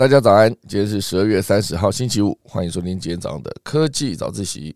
[0.00, 4.74] 大家早安，今天是十二月三十号，星期五，欢迎收听今天早上的科技早自习。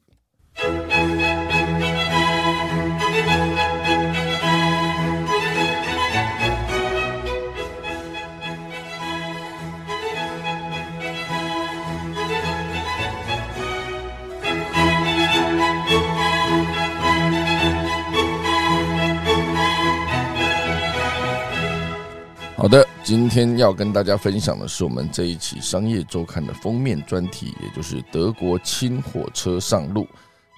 [22.65, 30.09] 好的，今天要跟大家分享的是我们这一期《商业周刊》的封面专题，也就是德国氢火车上路，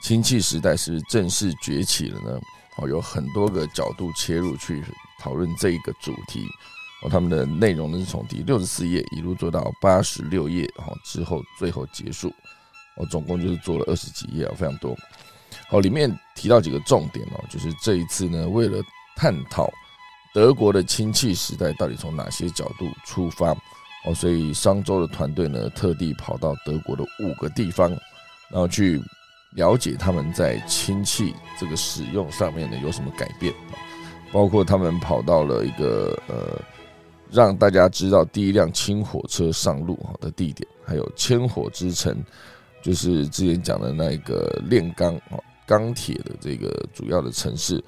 [0.05, 2.39] 氢气时代是正式崛起了呢。
[2.77, 4.85] 哦，有很多个角度切入去
[5.19, 6.47] 讨论这一个主题。
[7.03, 12.33] 哦，他们的内容呢是从第六十四页一路做到八十六页，然后之后最后结束。
[12.99, 14.97] 哦，总共就是做了二十几页啊，非常多。
[15.67, 18.81] 好，里面提到几个重点哦，就是这一次呢，为了
[19.17, 19.69] 探讨。
[20.37, 23.53] 德国的氢气时代到底从哪些角度出发？
[24.05, 27.89] 哦，所以商周的团队呢，特地跑到德国的五个地方，
[28.51, 29.03] 然后去
[29.53, 33.51] 了解他们在氢气这个使用上面呢有什么改变
[34.31, 36.61] 包括他们跑到了一个呃，
[37.31, 42.15] 让大家知道第一辆氢火车上路的地点，还有千火之城，
[42.83, 47.83] 就是之前讲的那个炼钢哦钢铁的这个主要的城市。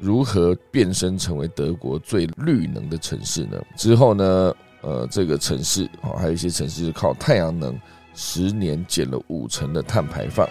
[0.00, 3.62] 如何变身成为德国最绿能的城市呢？
[3.76, 4.54] 之后呢？
[4.82, 7.78] 呃，这个城市哦，还有一些城市是靠太阳能，
[8.14, 10.48] 十年减了五成的碳排放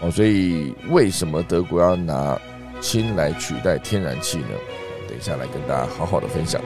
[0.00, 0.10] 哦。
[0.10, 2.40] 所以为什么德国要拿
[2.80, 4.48] 氢来取代天然气呢？
[5.06, 6.58] 等一下来跟大家好好的分享。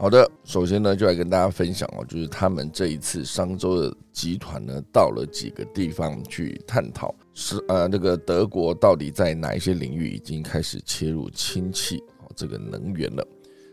[0.00, 13.26] 好的，首先呢，就来跟大家分享哦，就是他们这一次商周的集团呢，到了几个地方去探讨，是呃，那个德国到底在哪一些领域已经开始切入氢气哦这个能源了，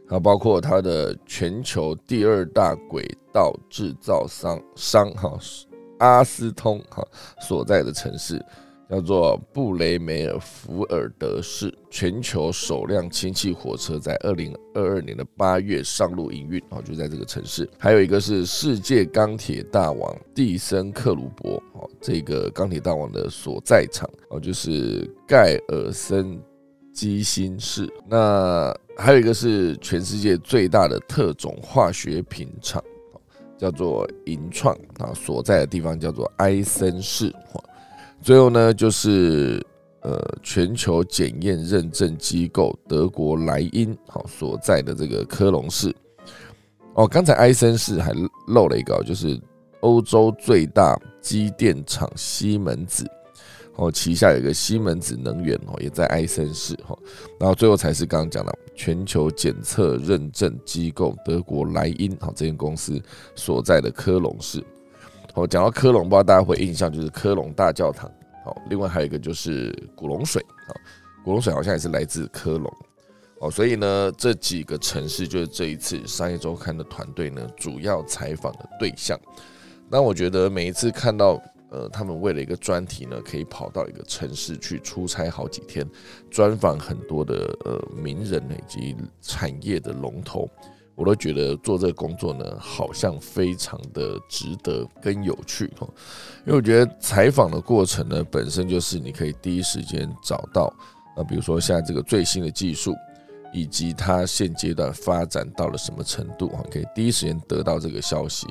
[0.09, 5.37] 啊包括它的全球第二大轨道制造商商哈
[5.99, 7.07] 阿斯通哈
[7.39, 8.43] 所在的城市。
[8.89, 17.67] 叫做布雷梅尔福尔德市，全球首辆氢气火车在二零二二年的八月上路营运，哦，就在这个城市。
[17.79, 26.39] 还有一个是世界钢铁大王蒂森克鲁伯，哦，这个钢铁大王的所在场，哦，就是盖尔森
[26.93, 27.91] 基辛市。
[28.07, 32.83] 那还有一个是全世界最大的特种化学品厂，
[33.57, 37.33] 叫做银创，啊，所在的地方叫做埃森市。
[38.25, 39.63] 最后呢，就是
[40.01, 45.95] 呃，全球检验认证机构德国莱茵好所在的这个科隆市。
[46.95, 48.11] 哦，刚才埃森市还
[48.47, 49.39] 漏了一个，就是
[49.81, 53.05] 欧洲最大机电厂西门子，
[53.75, 56.97] 哦，旗下有一个西门子能源哦，也在埃森市哈。
[57.39, 62.99] 然后最后才是刚刚讲的全球检测认证机构德国莱茵好这间公司
[63.35, 64.63] 所在的科隆市。
[65.35, 68.09] 哦，讲到科隆，不知道大家会印象就是科隆大教堂。
[68.43, 70.41] 好，另外还有一个就是古龙水。
[70.67, 70.71] 啊，
[71.25, 72.73] 古龙水好像也是来自科隆。
[73.39, 79.19] 哦，所以呢，这几个城市就是这一次商业周刊的团队呢主要采访的对象。
[79.89, 81.37] 那我觉得每一次看到，
[81.69, 85.85] 呃，他们为了一个专题呢，可以跑到一个城市去出差好几天，
[86.31, 90.49] 专访很多的呃名人以及产业的龙头。
[90.95, 95.93] 我都觉得做这个工作呢，好像非常的值得跟有趣哦，
[96.45, 100.73] 因为我觉得采访的过程呢，本身就是你可以第一时间找到
[101.17, 102.95] 啊，比如说现在这个最新的技术，
[103.51, 108.47] 以及它现阶段发展到了什么程度啊，可以第一时间得到这个消息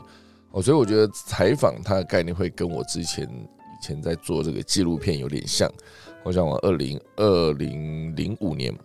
[0.51, 5.67] 哦，所以我觉得采访它的概念会跟我之前以前在做这个纪录片有点像，
[6.23, 8.77] 我想我二零二零零五年。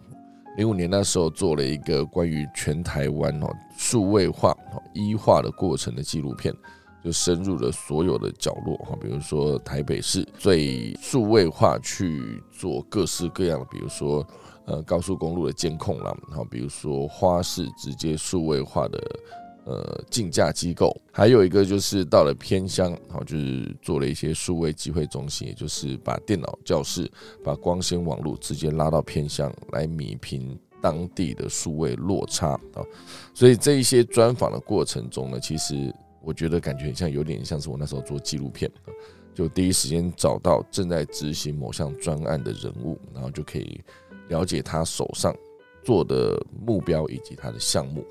[0.59, 3.47] 零五年那时候做了一个关于全台湾哦
[3.77, 6.53] 数位化哦医化的过程的纪录片，
[7.01, 14.27] 就深入了所有的角落哈，比如说台北市最数位化去做各式各样的，比如说
[14.65, 18.99] 呃高速公路的监控啦，然后比如说花市直接数位化的。
[19.69, 27.07] 呃，竞价机构还有一个就是到了偏乡，好，就是做了一些数位机会中心，也就是把电脑教室、
[27.43, 32.81] 把光纤网络直接拉到偏乡来弥平当地的数位落差啊。
[33.31, 35.93] 所以这一些专访的过程中呢，其实
[36.23, 38.71] 我觉得感觉很像，有点像是我那时候做纪录片，
[39.35, 43.79] 就第一时间找到正在执行某项专案的人物，然后就可以
[44.29, 45.31] 了解他手上
[45.83, 48.03] 做的目标以及他的项目。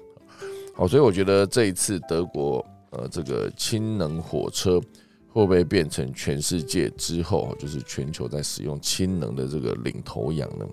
[0.79, 4.81] 好，所以我觉得这一次德国呃这个氢能火车
[5.27, 10.65] 会不会变成全世界之后就是全球在使用氢能的这个领头羊呢？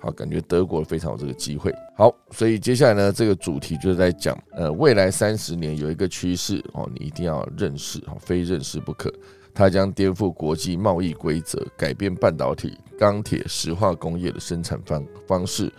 [0.00, 1.72] 好，感觉德国非常有这个机会。
[1.96, 9.08] 好，所以接下来呢，这个主题就是在讲，呃，未来三十年有一个趋势哦，你一定要认识哦，非认识不可。
[9.54, 15.72] 它将颠覆国际贸易规则，改变半导体、钢铁、石化工业的生产方方式，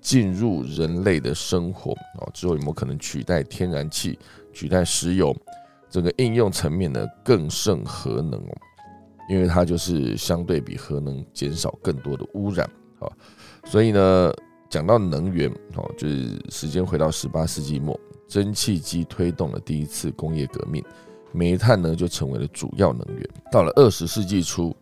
[0.00, 2.26] 进入人类的生活啊。
[2.32, 4.18] 之后有没有可能取代天然气、
[4.52, 5.36] 取代石油？
[5.90, 8.56] 这个应用层面呢，更胜核能哦，
[9.30, 12.68] 因为它就是相对比核能减少更多的污染
[12.98, 13.08] 啊。
[13.64, 14.30] 所以呢，
[14.68, 17.98] 讲到能源哦，就是时间回到十八世纪末，
[18.28, 20.84] 蒸汽机推动了第一次工业革命。
[21.32, 23.30] 煤炭呢，就成为了主要能源。
[23.50, 24.76] 到了二十世纪初，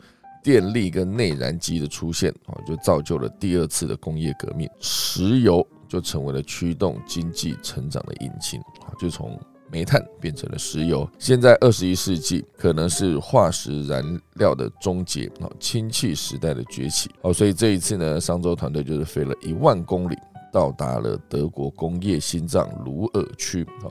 [0.46, 4.70] 电力跟内燃机的出现啊，就造就了第二次的工业革命。
[4.78, 9.37] 石油就成为了驱动经济成长的引擎啊，就从
[9.72, 11.10] 煤炭变成了石油。
[11.19, 14.04] 现在二十一世纪可能是化石燃
[14.34, 17.10] 料的终结啊，氢气时代的崛起。
[17.22, 20.16] 哦，所以这一次呢，商周团队就是飞了一万公里，
[20.52, 23.90] 到达了德国工业心脏鲁尔区啊。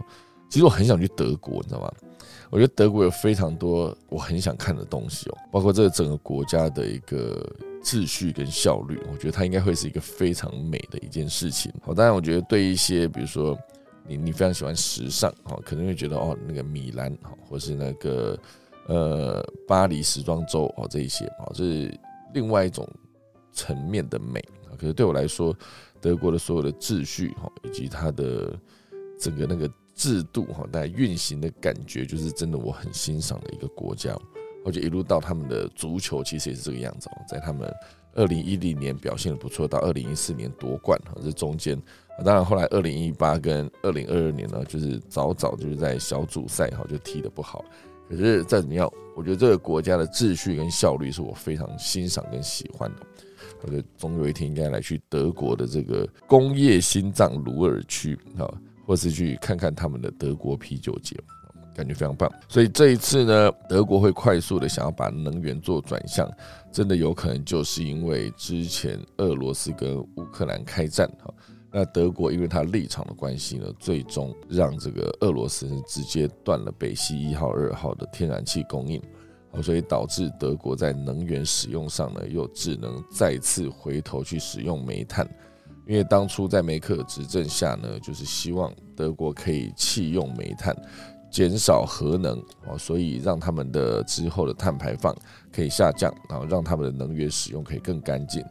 [0.49, 1.91] 其实我很想去德国，你知道吗？
[2.51, 7.45] 我觉得德国有非常多我很想看的东西哦，包括这个整个国家的一个
[7.83, 11.71] 秩序跟效率，我觉得它应该会是一个非常美的一件事情。
[11.83, 13.57] 好，当然我觉得对一些比如说
[14.07, 18.37] 你你非常喜欢时尚，哈，可能会觉得哦那个米兰，哈，或是那个
[18.87, 21.99] 呃巴黎时装周，哦这一些，哦这是
[22.33, 22.87] 另外一种
[23.51, 24.39] 层面的美
[24.69, 24.77] 啊。
[24.77, 25.55] 可是对我来说，
[25.99, 28.57] 德国的所有的秩序，哈，以及它的
[29.19, 29.69] 整个那个。
[29.95, 34.15] 制度哈，但运行的感觉就是真的，我很欣赏的一个国家。
[34.65, 37.21] 而且一路到他们的足球，其实也是这个样子哦。
[37.29, 37.71] 在他们
[38.15, 41.79] 二零一零年表现的不错，到二零一四年夺冠哈，这中间
[42.25, 47.63] 当然后来二零一八跟二零二二年呢，就是早早就是在小组赛哈就踢得不好。
[48.09, 53.05] 可是再怎么样，我觉得这个国家的秩序跟效率是我非常欣赏跟喜欢的。
[53.61, 58.51] 我觉得总有一天应该来去德国的这个工业心脏鲁尔区哈。
[58.85, 61.17] 或是去看看他们的德国啤酒节，
[61.75, 62.31] 感觉非常棒。
[62.47, 66.29] 所以这一次呢，德国会快速的想要把能源做转向，
[66.71, 71.33] 真的有可能就是因为之前俄罗斯跟乌克兰开战哈，
[71.71, 79.01] 那德国因为它立场的关系呢，最终让这个俄罗斯直接断了北溪一号、二号的天然气供应，
[79.61, 85.27] 所以导致德国在能源使用上呢，又只能再次回头去使用煤炭。
[85.87, 90.75] 因为当初在梅克执政下呢，就是希望德国可以弃用煤炭，
[91.29, 92.37] 减少核能
[92.67, 95.15] 哦，所以让他们的之后的碳排放
[95.53, 98.43] 可以下降，然后让他们的能源使用可以更干净。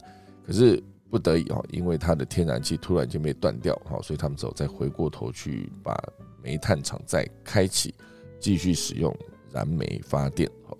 [0.47, 5.93] 可是不得已哦，因为它的天然气突然间被断掉，哈，所以他们只有再回过头去把
[6.41, 7.93] 煤炭厂再开启，
[8.39, 9.13] 继续使用
[9.51, 10.77] 燃煤发电哦。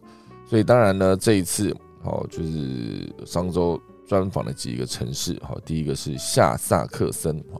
[0.48, 3.78] 所以当然呢，这一次哦，就是商周。
[4.07, 7.60] 专访了几个城市，哈，第一个是下萨克森，哈，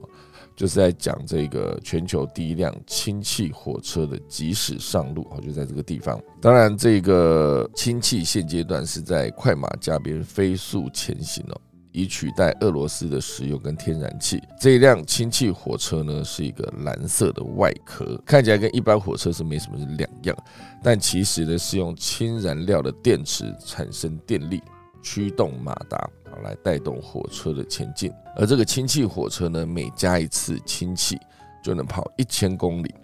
[0.54, 6.20] 就是在讲这个全球第一辆氢气火车的即使上路，哈，就在这个地方。
[6.40, 11.60] 当然，这个氢气现阶段是在快马加鞭飞速前行哦，
[11.92, 14.40] 以取代俄罗斯的石油跟天然气。
[14.60, 20.36] 这一辆氢气火车呢，是一个蓝色的外壳，看起来跟一般火车是没什么两样，
[20.82, 24.62] 但其实呢，是用氢燃料的电池产生电力，
[25.02, 26.08] 驱动马达。
[26.42, 31.18] 来带动火车的前进，而这个氢气火车呢，每加一次氢气
[31.62, 32.94] 就能跑一千公里，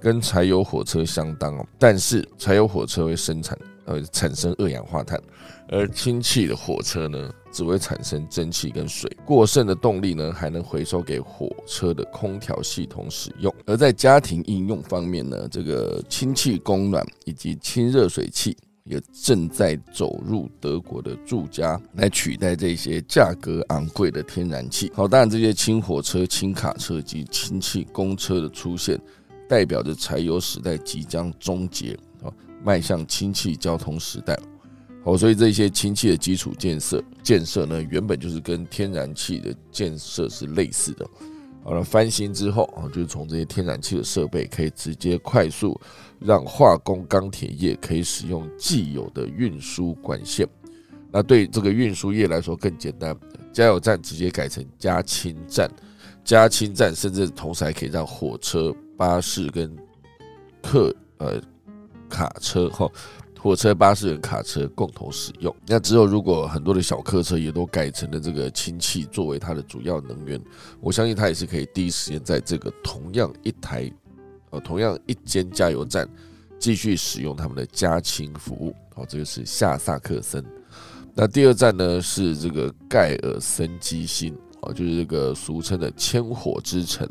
[0.00, 1.66] 跟柴油火车相当哦。
[1.78, 5.20] 但是柴油火车会生产呃产生二氧化碳，
[5.68, 9.10] 而氢气的火车呢，只会产生蒸汽跟水。
[9.24, 13.52] 过剩的动力呢，还能回收给火车的空调系统使用。
[13.66, 18.56] 而在家庭应用方面呢，这个氢气供暖以及氢热水器。
[18.84, 24.90] 也正在走入德国的住家，来取代这些价格昂贵的天然气。
[24.94, 29.00] 好，当然这些轻火车、轻卡车及氢气公车的出现，
[29.48, 32.32] 代表着柴油时代即将终结，啊，
[32.64, 34.38] 迈向氢气交通时代。
[35.04, 41.06] 好，所以这些氢气的基础建设建设呢，原本就是跟天然气的建设是类似的。
[41.64, 45.80] 好了，翻新之后啊，就是从这些天然气的设备，可以直接快速
[46.18, 50.46] 让化工钢铁业可以使用既有的运输管线。
[51.12, 53.16] 那对这个运输业来说更简单，
[53.52, 55.70] 加油站直接改成加氢站，
[56.24, 59.76] 加氢站甚至同时还可以让火车、巴士跟
[60.62, 61.40] 客呃
[62.08, 62.90] 卡车哈。
[63.42, 65.52] 火车、巴士和卡车共同使用。
[65.66, 70.40] 那之后，如果很多的小客车也都改成了这个氢气作为它的主要能源，
[70.80, 73.92] 我相信它也是可以第一时间在这个同样一台、
[74.50, 76.08] 呃同样一间加油站
[76.56, 78.72] 继续使用他们的家禽服务。
[78.94, 80.44] 好，这个是下萨克森。
[81.12, 87.08] 那第二站呢是这个盖尔森基辛，啊，就是这个俗称的千火之城。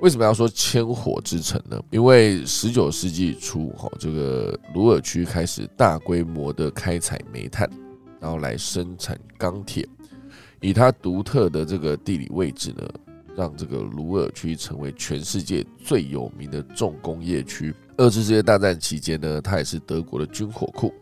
[0.00, 1.82] 为什么要说千火之城呢？
[1.90, 7.68] 因为十九世纪初，哈，这个鲁尔区开始大规模的开采煤炭，
[8.20, 9.88] 然后来生产钢铁。
[10.60, 12.86] 以它独特的这个地理位置呢，
[13.34, 17.74] 让这个鲁尔区成为全世界最有名的重工业区。
[17.96, 20.92] 二次世界大战期间呢，它也是德国的军火库。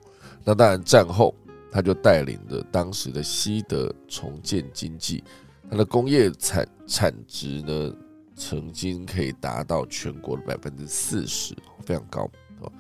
[0.44, 1.34] 那当然，战后
[1.72, 5.24] 他就带领着当时的西德重建经济，
[5.68, 7.92] 它的工业产产值呢。
[8.36, 12.72] 曾经可以达到全国的百分之四十，非常高哦。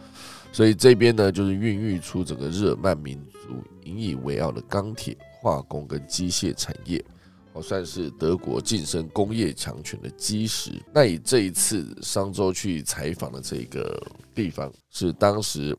[0.52, 7.04] 所以这边呢，就是孕育出整个日耳曼民族引以为傲的钢铁、化工跟机械产业，
[7.52, 10.70] 哦，算是德国晋升工业强权的基石。
[10.92, 14.00] 那以这一次商周去采访的这个
[14.32, 15.76] 地方，是当时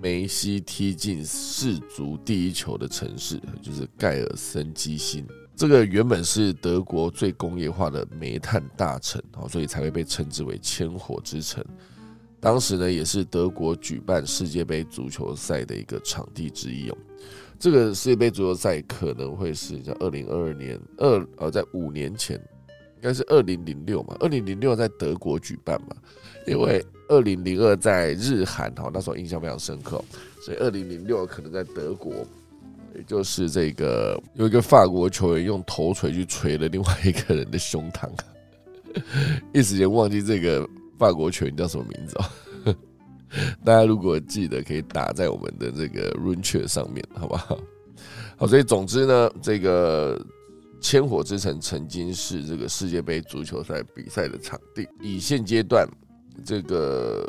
[0.00, 5.26] 梅西踢进世足第一球的城市，就是盖尔森基辛。
[5.56, 11.64] 这个原本是德国最工业化的煤炭大城，哦，所以才会被称之为千火之城。
[12.38, 16.98] 当时呢，也是德国举办世界杯足球赛的一个场地之一哦。
[17.58, 22.36] 这个世界杯足球赛可能会是在二零二二年二呃，在五年前，
[22.96, 25.96] 应该是二零零六嘛，二零零六在德国举办嘛，
[26.46, 30.04] 因为二零零二在日韩，哈，那时候印象非常深刻，
[30.42, 32.26] 所以二零零六可能在德国。
[33.06, 38.08] 就是这个有一个法国球员用头锤去锤了另外一个人的胸膛，
[39.52, 42.74] 一时间忘记这个法国球员叫什么名字哦。
[43.64, 47.58] 大家如果记得，可以打在我们的这个 run 圈上面，好不好？
[48.36, 50.20] 好，所以总之呢，这个
[50.80, 55.88] 千火之城曾经是这个世界杯足球赛比赛的场地，以现阶段
[56.44, 57.26] 这个。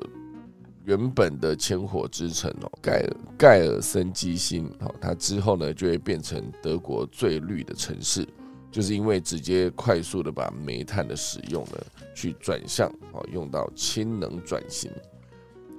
[0.87, 8.25] 原本的千火之城哦，盖尔盖尔森基辛哦，它之后呢就会变成德国最绿的城市，
[8.71, 11.77] 就是因为直接快速的把煤炭的使用呢
[12.15, 14.89] 去转向哦，用到氢能转型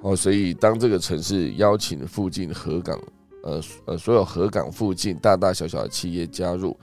[0.02, 3.00] 哦，所以当这个城市邀请附近河港
[3.44, 6.78] 呃呃所有河港附近大大小小的企业加入，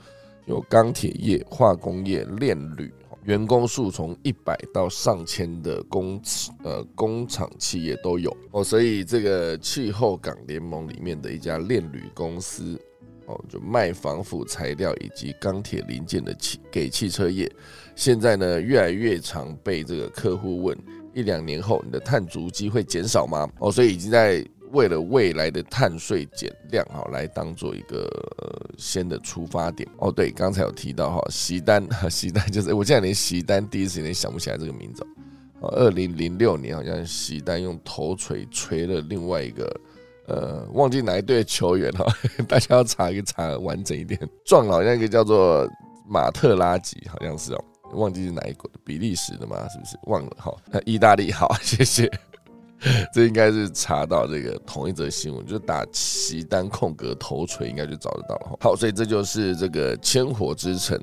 [0.46, 2.92] 有钢铁业、化工业、炼铝。
[3.26, 6.20] 员工数从一百到上千的工
[6.62, 12.80] 呃工厂企业都有哦，所以这个气候港联盟里面的一家炼铝公司
[13.26, 17.50] 哦，就卖防腐材料以及钢铁零件的汽给汽车业，
[17.96, 20.78] 现在呢越来越常被这个客户问，
[21.12, 23.48] 一两年后你的碳足迹会减少吗？
[23.58, 24.44] 哦，所以已经在。
[24.72, 28.08] 为了未来的碳税减量，哈，来当做一个
[28.76, 30.10] 先的出发点哦。
[30.10, 35.06] 对，刚才有提到哈，席丹， 席丹就是我现在连席丹第一时间想不起来这个名字
[35.60, 35.68] 哦。
[35.70, 39.80] 二零零六年好像席丹用头锤锤了另外一个，
[40.26, 42.04] 呃，忘记哪一队球员哈，
[42.48, 44.18] 大家要查一查完整一点。
[44.44, 45.68] 撞了好像一个叫做
[46.08, 49.66] 马特拉吉，好像是哦，忘记是哪一国的，比利时的吗？
[49.68, 49.98] 是不是？
[50.04, 50.52] 忘了哈，
[50.84, 52.10] 意大利好，谢谢。
[53.12, 58.56] 这应该是查到这个同一则新闻，就打齐丹空格头锤，应该就找得到了。
[58.60, 61.00] 好，所以这就是这个千火之城，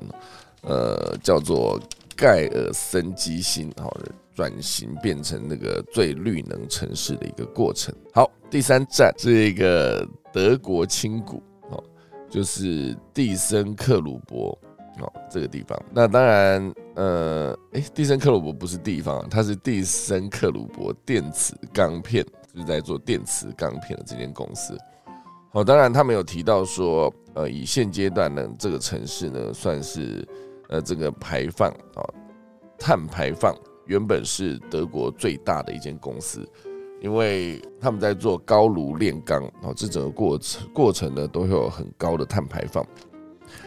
[0.62, 1.80] 呃，叫做
[2.16, 3.92] 盖尔森基辛，好，
[4.34, 7.94] 转型变成那个最绿能城市的一个过程。
[8.12, 11.82] 好，第三站是一个德国轻谷，哦，
[12.30, 14.56] 就是蒂森克鲁伯。
[15.00, 24.78] 哦，这个地方，那当然，呃，哎，蒂森克鲁伯不是地方，它是蒂森克鲁伯电磁钢片，就是在做电磁钢片的这间公司。
[25.50, 30.24] 哦，当然，他们有提到说，呃，以现阶段呢，这个城市呢，算是
[30.68, 32.06] 呃这个排放啊，
[32.78, 33.52] 碳排放
[33.86, 36.48] 原本是德国最大的一间公司，
[37.00, 42.86] 因为他们在做高炉炼钢，哦，这整个过程过程呢，都会有很高的碳排放，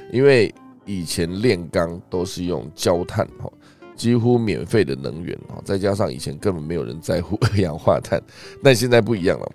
[0.10, 0.56] 因为。
[0.88, 3.52] 以前炼钢都是用焦炭哈，
[3.96, 8.20] 几乎免费的能源哈，再加上以前根本没有人在乎二氧化碳，
[8.64, 9.52] 但现在不一样了。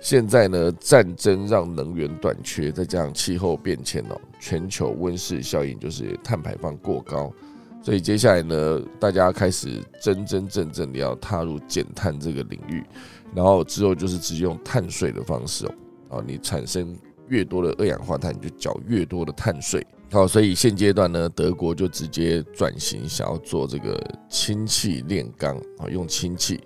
[0.00, 7.30] 现在呢，战争让能源短缺，再加上气候变迁哦，全球温室效应就是碳排放过高，
[7.82, 12.82] 所以接下来呢，大家开始真真正正的要踏入减碳这个领域，
[13.34, 15.66] 然后之后就是直接用碳税的方式
[16.08, 16.96] 哦，啊，你产生
[17.28, 19.86] 越多的二氧化碳，你就缴越多的碳税。
[20.12, 23.96] 好，所以现阶段呢，德国就直接转型，想要做这个
[24.28, 26.60] 氢气炼钢啊，用氢气。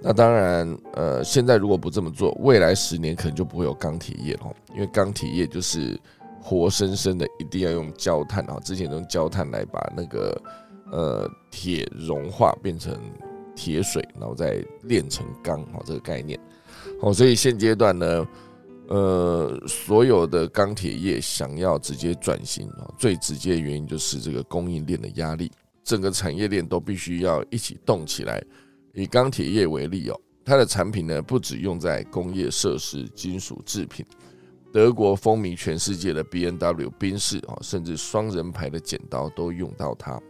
[0.00, 5.98] 那当然，呃，现在如果不这么做，未来十年可能就不会有钢铁业了，因为钢铁业就是
[6.40, 8.58] 活生生的，一定要用焦炭啊。
[8.64, 10.42] 之前用焦炭来把那个
[10.90, 12.98] 呃铁融化变成
[13.54, 16.38] 铁水，然后再炼成钢，啊，这个概念。
[17.00, 18.26] 好，所以现阶段呢，
[18.88, 25.50] 呃，所有的钢铁业想要直接转型啊，最直接的原因就是这个供应链的压力，
[25.82, 28.42] 整个产业链都必须要一起动起来。
[28.94, 34.06] 以钢铁业为例哦，它的产品呢不止用在工业设施、金属制品，
[34.72, 40.20] 德国风靡全世界的 B N W 宾士啊，甚至双人牌的剪刀都用到它。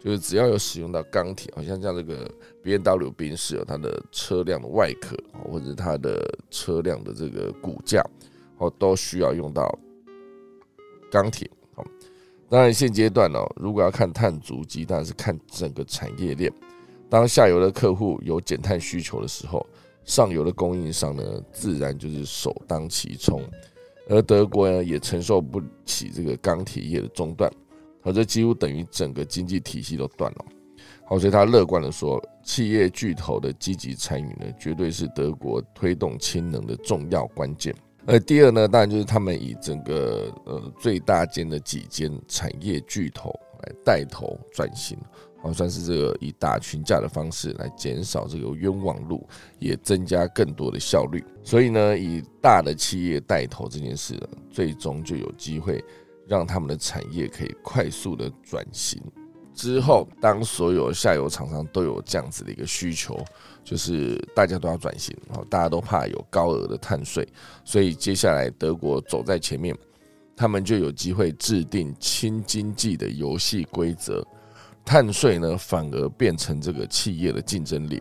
[0.00, 2.30] 就是只要有使用到钢铁，好像像这个
[2.62, 5.16] B N W 宾士哦，它的车辆的外壳
[5.50, 8.04] 或者它的车辆的这个骨架
[8.58, 9.76] 哦，都需要用到
[11.10, 11.50] 钢铁。
[11.74, 11.84] 好，
[12.48, 16.52] 当然现阶段哦，如果要看碳足迹，当然是看整个产业链。
[17.10, 19.66] 当下游的客户有减碳需求的时候，
[20.04, 23.42] 上游的供应商呢，自然就是首当其冲。
[24.08, 27.50] 而德国呢，也承受不起这个钢铁业的中断。
[28.00, 30.44] 好，这几乎等于整个经济体系都断了。
[31.04, 37.74] 好，所以他乐观的说，企业巨头的积极参与呢，绝对是德国推动氢能的重要关键。
[38.06, 43.30] 而第二呢，当然就是他们以整个呃最大间的几间产业巨头
[43.62, 44.96] 来带头转型，
[45.42, 49.26] 好算是这个以打群架的方式来减少这个冤枉路，
[49.58, 51.22] 也增加更多的效率。
[51.42, 54.18] 所以呢，以大的企业带头这件事，
[54.50, 55.82] 最终就有机会。
[56.28, 59.02] 让他们的产业可以快速的转型
[59.54, 63.18] 之后，当所有下游厂商都有这样子的一个需求，
[63.64, 67.26] 就是大家都要转型，然后大家都怕有高额的碳税，
[67.64, 69.76] 所以接下来德国走在前面，
[70.36, 74.24] 他们就有机会制定轻经济的游戏规则，
[74.84, 77.96] 碳税呢反而变成这个企业的竞争力，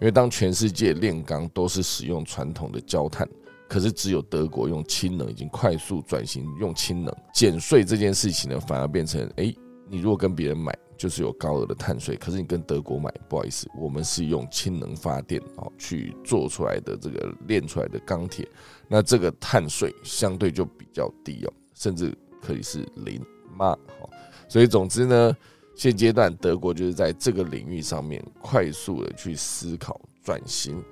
[0.00, 3.26] 因为当全世界炼钢都是使用传统的焦炭。
[3.68, 9.54] 可是只有德国用氢能已经快速转型用氢能减税这件事情呢，反而变成哎，
[9.88, 18.48] 你如果跟别人买就是有高额的碳税，可是你跟德国买，不好意思，我们是用氢能发电哦去做出来的这个炼出来的钢铁，
[18.88, 23.22] 那这个碳税相对就比较低哦，甚至可以是零。
[23.56, 24.08] 嘛好，
[24.48, 25.36] 所以总之呢，
[25.74, 30.82] 现阶段德国就是在这个领域上面快速的去思考转型。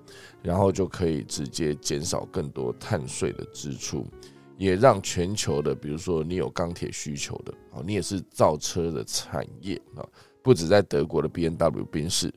[0.42, 4.06] 然后就可以直接减少更多碳税的支出，
[4.56, 10.06] 也让全球的，比如说你有钢铁需求的，哦，你也是造车的产业啊，
[10.42, 12.32] 不止在德国的 B N W 宾士，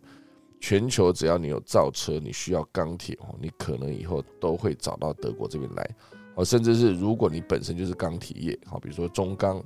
[0.60, 5.96] 全球只要你有造车，你需要钢铁哦，你可能以后都会找到德国这边来，
[6.34, 9.64] 哦，甚至是如果你本身就是钢铁业，好，比如说中钢，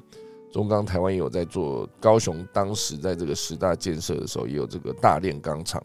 [0.52, 5.82] 中钢台湾也有在做，高雄当时在这个十大建设的时候也有这个大炼钢厂。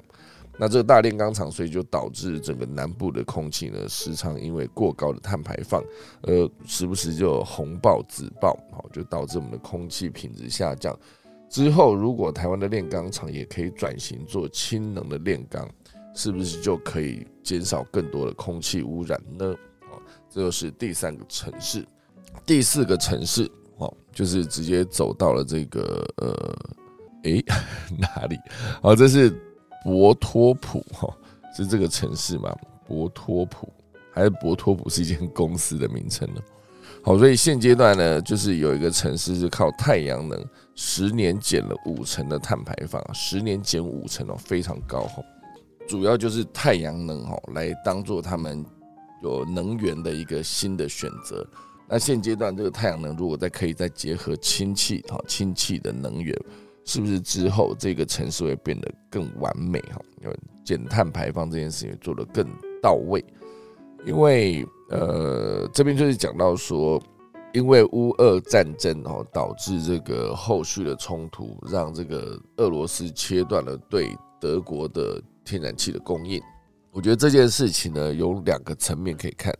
[0.60, 5.80] 那这个大炼钢厂，所以就导致整个南部的空气呢，时常因为过高的碳排放，
[6.22, 10.98] 呃，时不时就有红爆、紫爆，好，就导致我们的空气品质下降。
[11.48, 15.66] 之后，如果台湾的炼钢厂也可以转型做氢能的炼钢，
[16.12, 19.46] 是不是就可以减少更多的空气污染呢？
[19.92, 21.86] 哦，这就是第三个城市，
[22.44, 26.56] 第四个城市，哦，就是直接走到了这个呃，
[27.22, 27.44] 诶，
[27.96, 28.36] 哪里？
[28.82, 29.32] 哦，这是。
[29.84, 31.08] 博托普哈
[31.56, 32.54] 是这个城市嘛？
[32.86, 33.72] 博托普
[34.12, 36.40] 还是博托普是一间公司的名称呢？
[37.02, 45.22] 好，所以现阶段呢，就是有一个城市是靠太阳能，十年减了五成的碳排放，十年减五成哦，非常高哈。
[45.86, 48.64] 主要就是太阳能哈，来当做他们
[49.22, 51.46] 有能源的一个新的选择。
[51.88, 56.36] 那现阶段这个太阳能如果再可以再结合氢气哈，氢气的能源。
[56.88, 60.00] 是不是之后这个城市会变得更完美哈？
[60.22, 62.48] 因为减碳排放这件事情做得更
[62.82, 63.22] 到位。
[64.06, 66.98] 因为呃，这边就是讲到说，
[67.52, 76.40] 因为乌俄战争哦，导致这个后续的冲突，让这个俄罗斯切断了对德国的天然气的供应。
[76.90, 79.54] 我觉得这件事情呢，有两个层面可以看。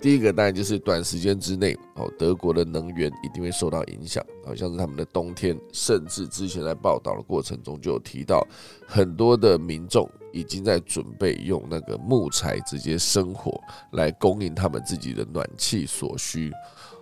[0.00, 8.46] 第一个当然就是短时间之内哦，德国的能源一定会受到影响，好像是他们的冬天，甚至之前在报道的过程中就有提到，
[8.86, 13.60] 很多的民众已经在准备用那个木材直接生火
[13.92, 16.52] 来供应他们自己的暖气所需。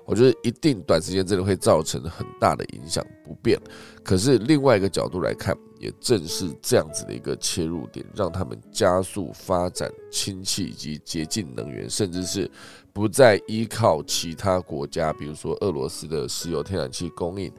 [0.04, 3.60] 我觉得一定短时间真的会造成很大的影响不便，
[4.02, 12.50] 可是另外一个角度来看，也正是这样子的一个切入点，让他们加速发展氢气以及洁净能源，甚至是
[12.90, 17.52] 不再依靠其他国家，比如说俄罗斯的石油天然气供应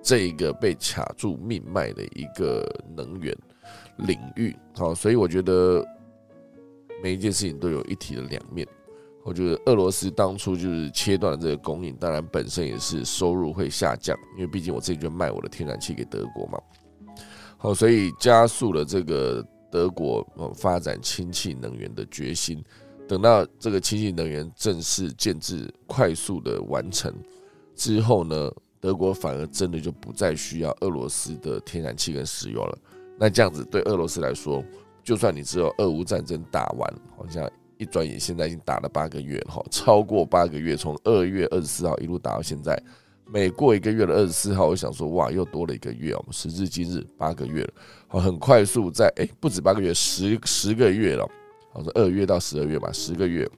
[0.00, 2.64] 这一个被卡住命脉的一个
[2.96, 3.36] 能源
[3.98, 4.54] 领域。
[4.74, 5.84] 好，所以我觉得
[7.02, 8.66] 每一件事情都有一体的两面。
[9.22, 16.60] 我觉得俄罗斯当初就是切断这个供应，当然本身也是收入会下降，因为毕竟我自己就卖我的天然气给德国嘛。
[17.58, 22.62] 好，所以加速了这个德国发展氢气能源的决心。
[23.08, 27.12] 等到这个氢气能源正式建制、快速的完成
[27.74, 32.78] 之后呢，德国反而真的就不再需要俄罗斯的天然气跟石油了。
[33.18, 34.62] 那这样子对俄罗斯来说，
[35.02, 42.80] 就算你只有俄乌战争打完，好像一转眼现在已经打了八个月了哈，超过八个月，从二月二十四号一路打到现在。
[43.28, 46.24] 每过一个月的二十四号，我想说，哇，又多了一个月哦。
[46.30, 47.74] 时至今日，八个月了，
[48.06, 51.28] 好，很快速，在哎，不止八个月，十十个月了。
[51.72, 53.48] 好，说二月到十二月吧，十个月。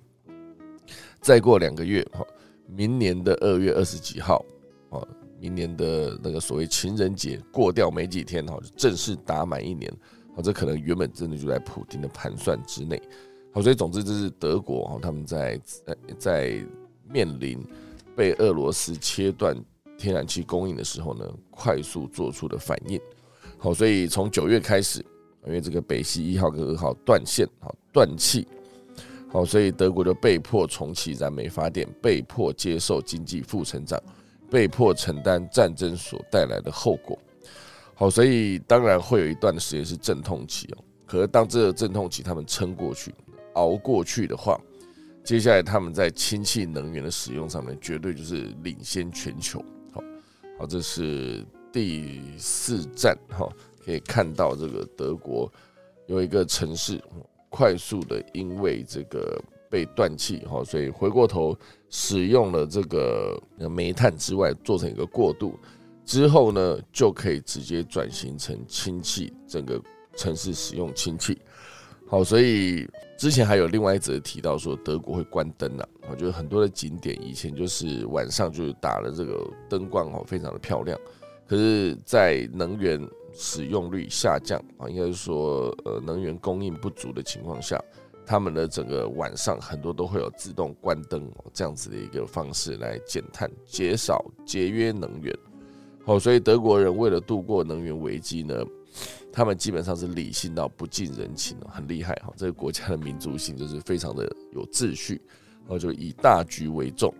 [1.20, 2.24] 再过两个月，哈，
[2.66, 4.42] 明年的二月二十几号，
[4.88, 5.04] 啊，
[5.40, 9.92] 明年的那个所谓情人节过掉没几天，哈，就正式打满一年。
[10.34, 13.00] 好，这可能原本真的就在普京的盘算之内。
[13.52, 16.66] 好，所以总之，这是德国哈，他们在在在
[17.08, 17.64] 面临。
[18.16, 19.56] 被俄罗斯切断
[19.96, 23.00] 天然气供应的时候呢，快速做出的反应。
[23.58, 24.98] 好，所以从九月开始，
[25.46, 28.44] 因为这个北溪一号跟二号断线，好断气，
[29.28, 34.02] 好，所以德国就被迫重启燃煤发电，被迫接受经济负成长，
[34.50, 37.18] 被迫承担战争所带来的后果。
[37.94, 40.84] 好，所以当然会有一段时间是阵痛期哦。
[41.04, 43.12] 可是当这个阵痛期他们撑过去、
[43.54, 44.60] 熬过去的话，
[45.24, 49.62] 接下来，他们在氢气能源的使用上面，绝对就是领先全球。
[49.92, 50.02] 好，
[50.58, 53.18] 好，这是第四站。
[53.30, 53.48] 哈，
[53.84, 55.50] 可以看到这个德国
[56.06, 57.02] 有一个城市
[57.50, 61.56] 快速的因为这个被断气，哈，所以回过头
[61.90, 65.58] 使用了这个煤炭之外，做成一个过渡
[66.04, 69.80] 之后呢，就可以直接转型成氢气，整个
[70.16, 71.38] 城市使用氢气。
[72.06, 75.86] 好，所以之前还有另外一则提到说德国会关灯了。
[76.10, 80.98] 我觉得很多的景点以前就是晚上就是打了这个灯光哦，非常的漂亮。
[81.46, 83.00] 可是，在能源
[83.32, 87.82] 使用率下降啊，应该是说呃能源供应不足的情况下，
[88.28, 95.34] 他们的整个晚上很多都会有自动关灯哦这样子的一个方式来减碳、减少、节约能源。
[96.04, 98.62] 好，所以德国人为了度过能源危机呢。
[99.30, 102.32] 他们基本上是理性到不近人情很厉害哈。
[102.36, 105.20] 这个国家的民族性就是非常的有秩序，
[105.60, 107.14] 然后就以大局为重。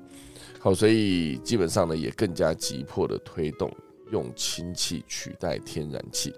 [0.58, 3.70] 好，所以基本上呢也更加急迫的推动
[4.10, 6.34] 用氢气取代天然气。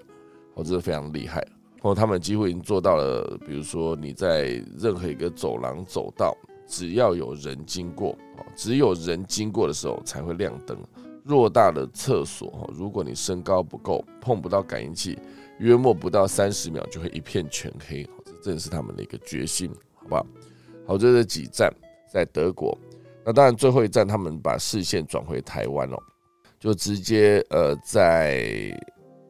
[0.54, 1.42] 好，这是非常厉害。
[1.82, 10.76] 哦，他们几乎已经做到了，比如说你在任何一个走廊走道，只要有人经过，哦，只有人经过的时候才会亮灯。
[11.26, 15.18] 偌大的厕所，如果你身高不够，碰不到感应器。
[15.58, 20.26] 约莫不到三十秒就会一片全黑，这正是他们的一个决心，好不好？
[20.86, 21.70] 好，这是几站
[22.10, 22.76] 在德国，
[23.24, 25.98] 那当然最后一站他们把视线转回台湾哦，
[26.58, 28.74] 就直接呃在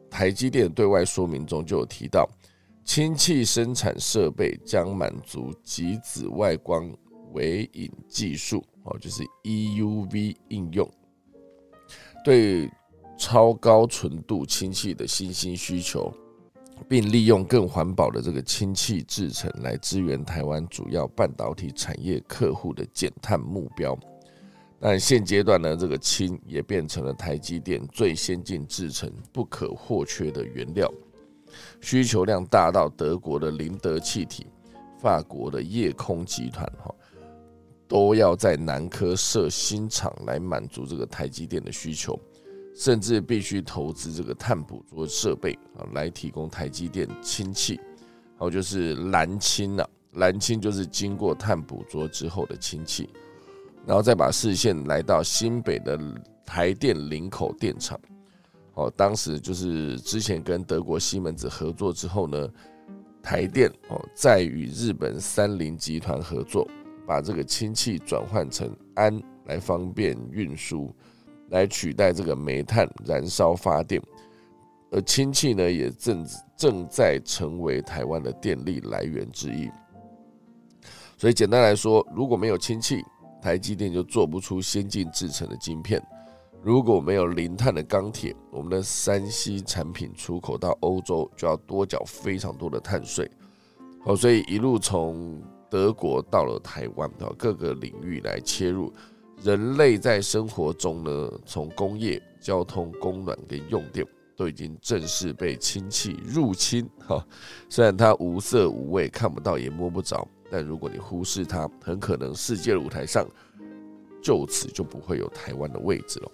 [0.09, 2.25] 台积电对外说明中就有提到，
[2.93, 6.93] 氢气生产设备将满足极紫外光
[7.31, 10.91] 微影技术哦，就是 EUV 应用，
[12.25, 12.69] 对。
[13.17, 16.11] 超高纯度氢气的新兴需求，
[16.89, 23.95] 并利用更环保的这个氢气制成来支援台湾主要半导体产业客户的减碳目标。
[24.79, 30.91] 但现阶段呢，这个氢也变成了台积电最先进制成不可或缺的原料，
[31.79, 34.45] 需求量大到德国的林德气体、
[34.99, 36.93] 法国的夜空集团哈，
[37.87, 42.19] 都要在南科设新厂来满足这个台积电的需求。
[42.73, 47.77] 甚至必须投资这个碳捕捉设备啊，来提供台积电氢气，
[48.37, 53.09] 还有就是蓝氢呐，蓝氢就是经过碳捕捉之后的氢气，
[53.85, 55.99] 然后再把视线来到新北的
[56.45, 57.99] 台电林口电厂，
[58.85, 62.49] 哦，当时就是之前跟德国西门子合作之后呢，
[63.21, 66.67] 台电哦再与日本三菱集团合作，
[67.05, 70.93] 把这个氢气转换成氨来方便运输。
[71.49, 74.01] 来取代这个煤炭燃烧发电，
[74.89, 79.69] 而氢气呢也正正在成为台湾的电力来源之一。
[81.17, 83.03] 所以简单来说，如果没有氢气，
[83.41, 86.01] 台积电就做不出先进制成的晶片；
[86.63, 93.29] 如果没有零碳的钢铁，我们的山西产品出口到欧洲就要多缴非常多的碳税。
[94.05, 98.93] 好，所以一路从德国到了台湾，各个领域来切入。
[99.41, 106.87] 人类在生活中呢，从工业、交通、供暖跟用电，都已经正式被氢气入侵。
[107.07, 107.25] 哈，
[107.69, 113.27] 虽然它无色无味，看不到也摸不着，但如果你忽视它，很可能世界的舞台上
[114.21, 116.31] 就此就不会有台湾的位置了。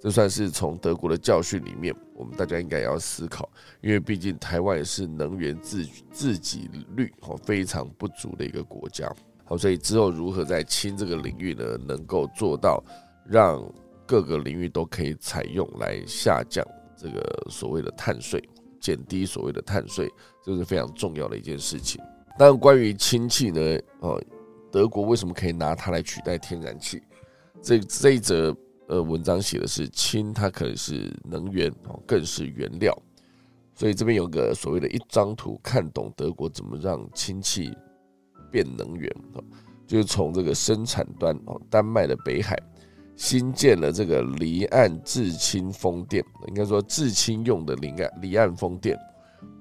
[0.00, 9.12] 这算是从德国的教训里面，我们大家应该要思考，因为毕竟台湾是能源自自给率哦非常不足的一个国家，
[9.44, 12.80] 好，所以之后如何在氢这个领域呢，能够做到
[13.26, 13.60] 让
[14.06, 16.64] 各个领域都可以采用来下降
[16.96, 18.40] 这个所谓的碳税，
[18.78, 20.08] 减低所谓的碳税，
[20.44, 22.00] 这是非常重要的一件事情。
[22.38, 23.60] 但关于氢气呢，
[23.98, 24.22] 哦，
[24.70, 27.02] 德国为什么可以拿它来取代天然气？
[27.60, 28.56] 这这一则。
[28.88, 32.96] 呃，文章写的是氢，它可能是能源哦，更是原料。
[33.74, 37.72] 所以这边有个所谓的一张图，看懂德国怎么让氢气
[38.50, 39.44] 变能源哦，
[39.86, 42.58] 就是从这个生产端哦，丹麦的北海
[43.14, 48.98] 新建了这个离岸制氢风电，应该说制氢用的离岸离岸风电。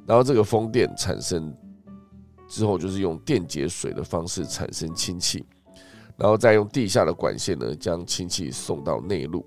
[0.05, 1.53] 然后这个风电产生
[2.47, 5.45] 之后，就是用电解水的方式产生氢气。
[6.17, 9.45] 然后再用地下的管线呢，将氢气送到内陆，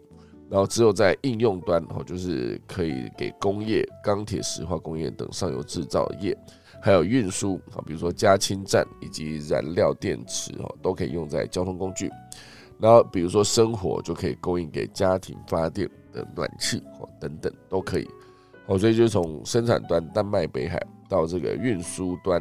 [0.49, 6.37] 然后只有在应用端哦，就是可以给工业、钢铁、石化工业等上游制造业，
[6.81, 12.09] 还有运输啊，比如说加氢站以及燃料电池哦，都可以用在交通工具。
[12.79, 18.09] 然后比如说生活就可以供应给家庭发电的暖气哦等等都可以。
[18.67, 22.41] 哦，所以就从生产端丹麦北海到这个运输端。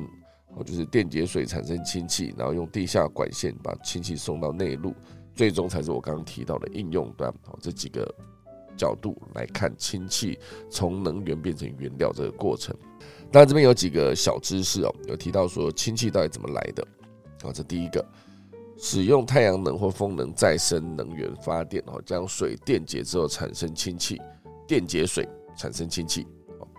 [0.55, 4.93] 哦，就是电解水产生氢气，然后用地下管线把氢气送到内陆，
[5.35, 7.29] 最终才是我刚刚提到的应用端。
[7.45, 8.13] 哦，这几个
[8.75, 10.37] 角度来看氢气
[10.69, 12.75] 从能源变成原料这个过程。
[13.31, 16.85] 那这边有几个小知识哦，有提到说氢气到底怎么来的。
[17.43, 18.03] 哦，这第一个，
[18.77, 24.19] 使用太阳能或风能再生能源发电，哦，将水电解之后产生氢气，
[24.67, 26.25] 电解水产生氢气，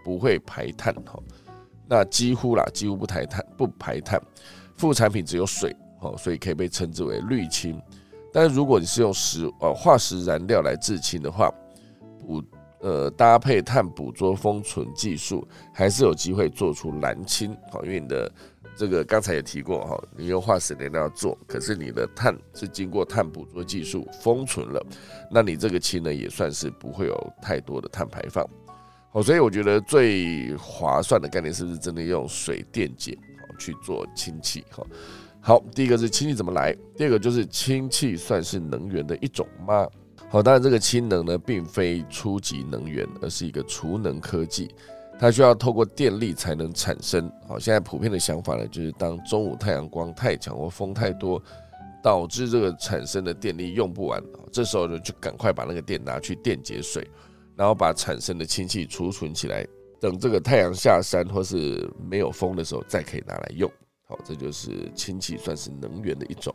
[0.05, 1.19] 不会排碳，哈。
[1.91, 4.23] 那几乎啦，几乎不排碳，不排碳，
[4.77, 7.83] 副产品只有水，哦，所以可以被称之为绿氢。
[8.33, 11.53] 但是如果你是用石呃化石燃料来制氢的话，
[12.21, 12.41] 捕
[12.79, 18.33] 呃搭配碳捕捉封存技术，还是有机会做出蓝氢，好，因为你的
[18.77, 24.81] 这个刚才也提过哈，你用化石燃料做，可是你的碳是经过碳捕捉技术封存了，
[25.29, 28.49] 那你这个氢呢也算是不会有太多的碳排放。
[29.13, 34.65] 好，所以我觉得最划算的概念是不是真的用水电解好去做氢气？
[34.71, 34.87] 哈，
[35.41, 39.85] 好，第一个是氢气怎么来，第二个就是氢气算是能源的一种吗？
[40.29, 44.73] 好，当然这个氢能呢，并非初级能源，而是一个储能科技，
[45.19, 47.29] 它需要透过电力才能产生。
[47.49, 51.43] 好，现在普遍的想法呢，就是当中午太阳光太强或风太多，
[52.01, 57.05] 导致这个产生的电力用不完，这时候呢，就赶快把那个电拿去电解水。
[57.61, 59.67] 然后把产生的氢气储存起来，
[60.01, 63.71] 等这个太阳下山或是没有风的时候，再可以拿来用。
[64.09, 66.55] 好，这就是氢气算是能源的一种。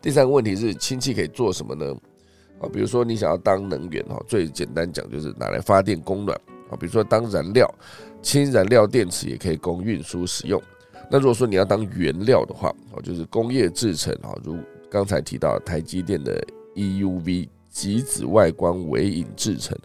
[0.00, 1.92] 第三个问题是，氢气可以做什么呢？
[2.60, 6.76] 啊，比如说你想要当能源哈，最简单讲就是拿来发电供暖啊。
[6.78, 7.68] 比如说当燃料，
[8.22, 10.62] 氢燃料电池也可以供运输使用。
[11.10, 14.56] 那如果说你要当原料的话，哦，就是工业制成啊，如
[14.88, 16.40] 刚才提到台积电的
[16.76, 19.76] EUV 极紫外光微影制成。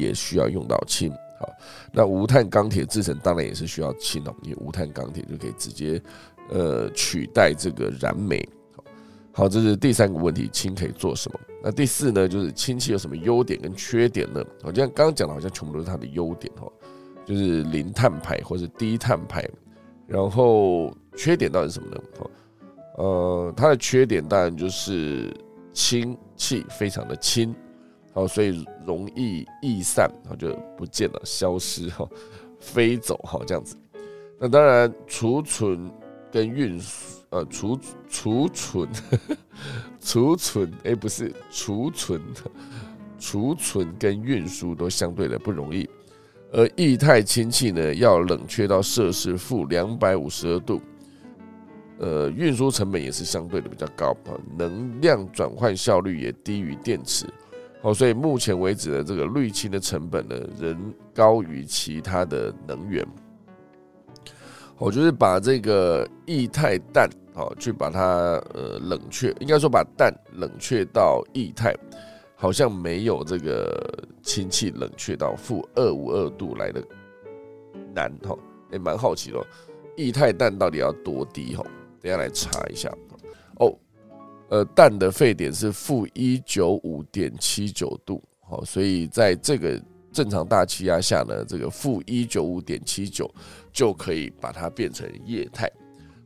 [0.00, 1.48] 也需要用到氢，好，
[1.92, 6.00] 那无碳钢铁制成当然也是需要氢哦，因为无碳钢铁就可以直接
[6.48, 8.84] 呃取代这个燃煤，好，
[9.32, 11.40] 好，这是第三个问题，氢可以做什么？
[11.62, 14.42] 那第四呢，就是氢气有什么优点跟缺点呢？
[14.62, 16.72] 好像刚刚讲的，好像全部都是它的优点哦，
[17.26, 19.46] 就是零碳排或者低碳排，
[20.06, 22.00] 然后缺点到底是什么呢？
[22.96, 25.34] 呃，它的缺点当然就是
[25.72, 27.54] 氢气非常的轻。
[28.12, 32.08] 好，所以容易易散，然后就不见了，消失哈，
[32.58, 33.76] 飞走哈，这样子。
[34.38, 35.90] 那当然，储存
[36.32, 38.88] 跟运输，呃，储储存，
[40.00, 42.20] 储存， 哎，不是储存，
[43.18, 45.88] 储存跟运输都相对的不容易。
[46.52, 50.80] 而液态氢气呢，要冷却到摄氏负两百五十二度，
[51.98, 54.16] 呃，运输成本也是相对的比较高，
[54.58, 57.24] 能量转换效率也低于电池。
[57.82, 63.06] 哦，所以目前为止的这个滤氢的成本呢，仍高于其他的能源。
[64.76, 68.02] 我就是把这个液态氮，好去把它
[68.54, 71.74] 呃冷却，应该说把氮冷却到液态，
[72.34, 76.82] 好像没有这个氢气冷却到负二五二度来的
[77.94, 78.36] 难哈。
[78.70, 79.46] 也蛮好奇咯，
[79.96, 81.64] 液态氮到底要多低哈？
[82.00, 82.90] 等下来查一下
[83.56, 83.74] 哦。
[84.50, 89.80] 呃，氮的沸点是负一九五点七九度，好，所以在这个
[90.12, 93.32] 正常大气压下呢，这个负一九五点七九
[93.72, 95.70] 就可以把它变成液态，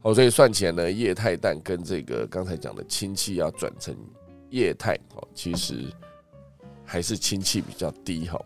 [0.01, 3.95] 好，所以算起来呢，液态氮跟这个刚才讲的氢气要转成
[4.49, 5.85] 液态，好，其实
[6.83, 8.43] 还是氢气比较低哈，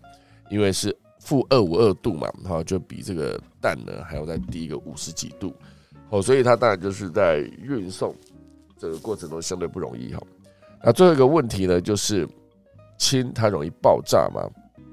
[0.50, 5.54] 因为是负二五二度嘛，哈，就比这个氮呢还要再低一个五十几度，
[6.10, 8.12] 哦，所以它当然就是在运送
[8.78, 10.22] 这个过程中相对不容易哈。
[10.84, 12.26] 那最后一个问题呢，就是
[12.98, 14.48] 氢它容易爆炸吗？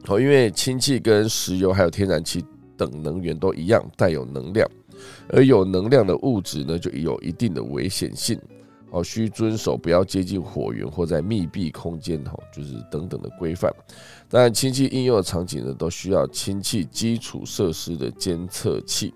[0.07, 2.43] 哦，因为氢气跟石油还有天然气
[2.77, 4.69] 等能源都一样带有能量，
[5.29, 8.39] 而有能量的物质呢，就有一定的危险性。
[8.91, 13.69] 哦，需遵守不要接近火源或在密闭空间，哈，就是等等的规范。
[14.29, 19.13] 当然，氢气应用的场景呢，都需要氢气基础设施的监测器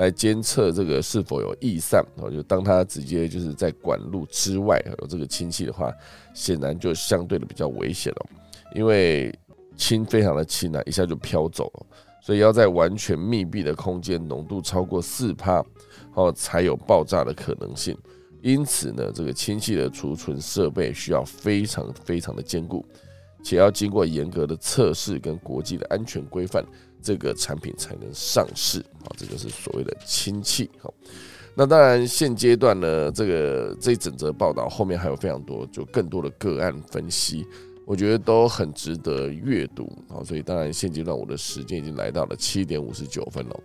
[0.00, 2.02] 来监测这个是否有异散。
[2.16, 5.92] 哦，就当它直接就是在管路之外有这个氢气的话，
[6.34, 8.26] 显然就相对的比较危险了，
[8.74, 9.32] 因为
[9.76, 11.86] 氢非常的轻啊，一下就飘走了，
[12.22, 15.62] 所以要在完全密闭的空间，浓度超过四帕，
[16.14, 17.96] 哦，才有爆炸的可能性。
[18.42, 22.82] 因此呢，这个氢气的储存设备需要非常非常的坚固，
[23.42, 26.64] 且要经过严格的测试跟国际的安全规范，
[27.02, 28.84] 这个产品才能上市。
[29.04, 30.70] 好，这就是所谓的氢气。
[30.78, 30.92] 好，
[31.54, 37.46] 那当然现阶段呢，这个这一整则报道后面还有非常多就更多的个案分析，
[37.84, 39.90] 我觉得都很值得阅读。
[40.08, 43.60] 好，所以当然现阶段我的时间已经来到了七点五十九分了，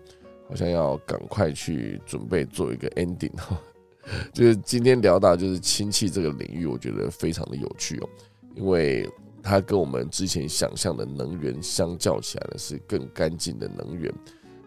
[0.50, 3.60] 好像要赶快去准备做一个 ending 哈。
[4.32, 8.10] 就是今天聊到就是氢气这个领域，我觉得非常的有趣哦，
[8.56, 9.10] 因为
[9.46, 14.12] 它跟我们之前想象的能源相较起来呢，是更干净的能源，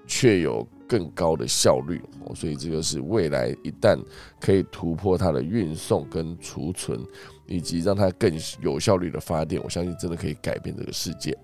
[0.06, 2.00] 却有更高的效率，
[2.34, 3.98] 所以这个是未来一旦
[4.40, 7.04] 可以突破它的运送跟储存，
[7.46, 11.36] 以及让它更有效率的发电，我相信真的可以改变这个世界。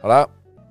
[0.00, 0.28] 好了。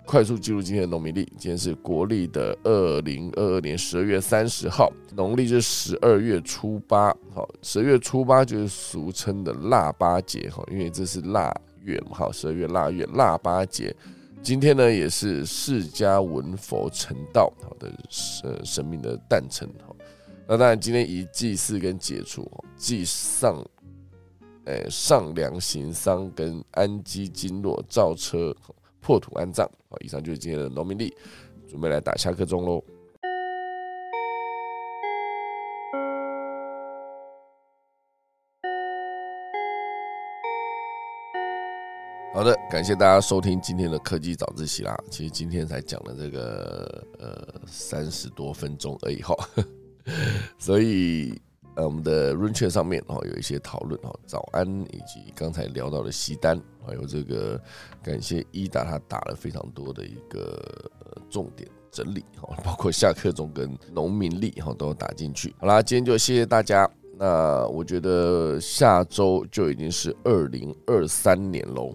[0.07, 7.07] 快速记录今天的农民历，今天是国历的二零二二年十二月三十号，农历是十二月初八。
[7.33, 11.51] 好，十二月初八就是俗称的腊八节，哈，因为这是腊
[11.85, 13.95] 月嘛，好，十二月腊月腊八节。
[14.41, 19.95] 今天呢，也是释迦文佛成道，好的，神神明的诞辰，哈。
[20.47, 23.65] 那当然，今天以祭祀跟解除，祭上，
[24.65, 28.55] 诶，上梁行丧跟安基经络造车。
[29.01, 31.13] 破土安葬，好，以上就是今天的农民历，
[31.67, 32.83] 准备来打下课钟喽。
[42.35, 44.93] 好的，感谢大家收听今天的科技早自习啦。
[45.09, 49.33] 其实今天才讲了这个呃三十多分钟而已哈，
[50.59, 51.41] 所以。
[51.77, 57.61] 呃，我们的 r u n c h 上面哦有一些讨论哈，早安以及刚才聊到的西单，还有这个
[58.01, 60.89] 感谢伊达他打了非常多的一个
[61.29, 65.53] 重点整理哈， 包括下课中跟农民力哈都打进去。
[65.59, 66.89] 好啦，今天就谢谢大家。
[67.17, 71.93] 那我觉得下周就已经是二零二三年喽。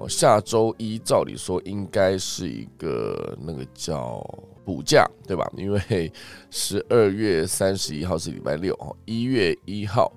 [0.00, 4.20] 哦，下周一照理说应该是一个那个叫。
[4.62, 5.50] 补假对吧？
[5.56, 6.12] 因为
[6.48, 10.12] 十二月三十一号是礼拜六哦，一月一号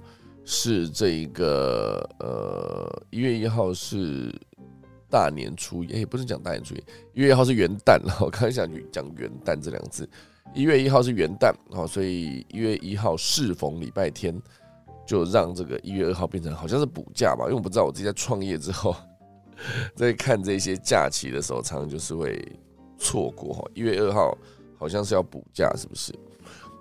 [0.46, 4.32] 是这一个呃，一月一号是
[5.10, 10.08] 大年初一，哎，不是讲大年初一，一月一号是元旦， 我刚才想去讲元旦这两个字，
[10.54, 14.40] 一月一号是元旦，好，所以一月一号适逢礼拜天，
[15.08, 18.96] 就让这个一月二号变成好像是补假吧，因为我不知道我自己在创业之后，
[19.96, 22.40] 在看这些假期的时候，常常就是会。
[23.00, 24.38] 错过哈，一月二号
[24.78, 26.14] 好像是要补假，是不是？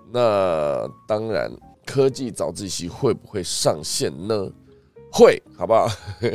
[0.09, 1.51] 那当然，
[1.85, 4.49] 科技早自习会不会上线呢？
[5.11, 5.85] 会，好不好？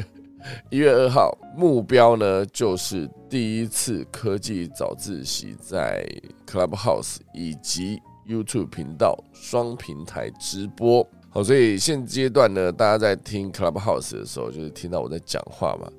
[0.68, 6.06] 一月二号目标呢，就是第一次科技早自习在
[6.46, 7.98] Clubhouse 以及
[8.28, 11.08] YouTube 频道双平台直播。
[11.30, 15.90] 好，所以现阶段呢，大家在听 Clubhouse 的时候，就是听到我在讲话嘛。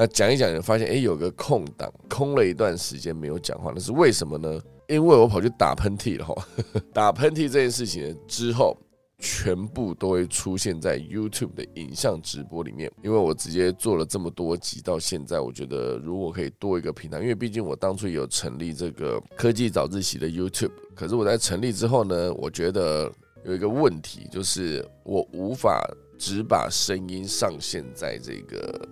[0.00, 4.60] 那讲一讲，就发现哎，有个空档，空了一段时间没有讲话，那是为什么呢？
[4.86, 6.34] 因为我跑去打喷嚏了哈。
[6.94, 8.78] 打喷嚏这件事情之后，
[9.18, 12.88] 全部都会出现在 YouTube 的影像直播里面。
[13.02, 23.12] 因为我直接做了这么多集，到现在，我觉得如果可以多一个平台，因为毕竟我当初有成立这个科技早自习的 YouTube，可是我在成立之后呢，我觉得
[23.44, 25.84] 有一个问题，就是我无法
[26.16, 28.88] 只把声音上线在这个。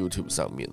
[0.00, 0.68] YouTube 上面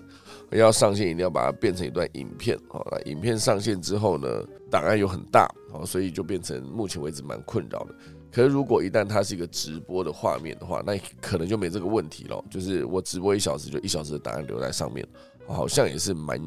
[0.50, 2.58] 要上线，一定要把它变成一段影片。
[2.68, 4.28] 好，那影片上线之后呢，
[4.70, 7.94] 档案又很大，好，所以就变成目前为止蛮困扰的。
[8.30, 12.42] 可是如果一旦它是一个直播的画面的话，那可能就没这个问题了。
[12.50, 15.06] 就是我直播一小时，就一小时的档案留在上面，
[15.46, 16.40] 好像也是蛮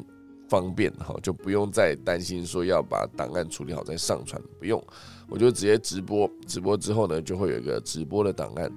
[0.48, 4.82] 方便哈，就不用再担心说要把档案处理好再上传，不用，
[5.28, 6.30] 我就直接直播。
[6.46, 8.70] 直播之后呢，就会有一个直播的档案。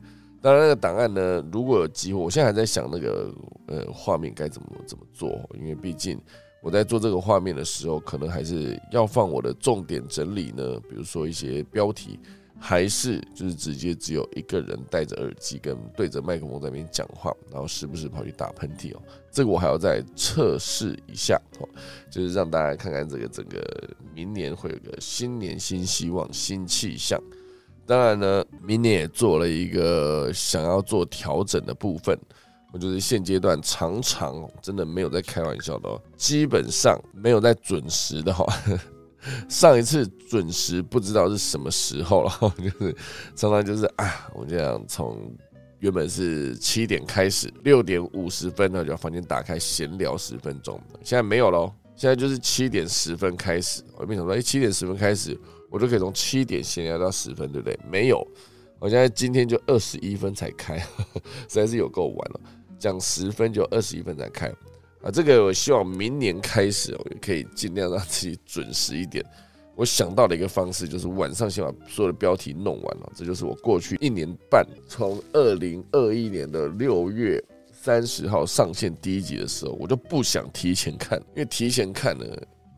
[0.46, 3.34] 当然，那个档案呢，如果有机会，我现在还在想那个
[3.66, 6.22] 呃画面该怎么怎么做，因为毕竟
[6.62, 12.20] 我在做这个画面的时候，可能还是要放我的重点整理呢，比如说一些标题。
[12.58, 21.68] 还是就是直接只有一个人戴着耳机跟对着麦克风在那边讲话，然后时不时跑去打喷嚏哦，这个我还要再测试一下哦，
[22.10, 23.62] 就是让大家看看这个整个
[24.14, 27.22] 明年会有个新年新希望新气象。
[27.86, 32.20] 当然呢，明年也做了一个想要做调整的部分，
[32.74, 38.46] 我就是现阶段常常真的没有在开玩笑的哦，基本上没有在准时的哈。
[39.50, 42.96] 上一次准时不知道是什么时候了， 就是
[43.36, 45.36] 常常就是啊，我这样从
[45.80, 53.82] 原本是七点开始，六点五十分呢就把房间打开闲聊十分钟，现在没有喽，现在就是七点十分开始。
[53.98, 55.36] 我没想到，哎，七点十分开始，
[55.76, 57.78] 我就可以从七点闲聊到十分，对不对？
[57.92, 58.26] 没有，
[58.80, 60.78] 我现在今天就二十一分才开，
[61.50, 62.40] 实在是有够晚了，
[62.80, 64.48] 讲十分就二十一分才开。
[65.02, 69.22] 啊，这个我希望明年开始，我可以尽量让自己准时一点。
[69.76, 73.12] 我想到的一个方式就是晚上先把所有的标题弄完了。
[73.14, 82.26] 这就是我过去一年半，从二零二一年的六月三十号上线第一集的时候，我就不想提前看，因为提前看呢，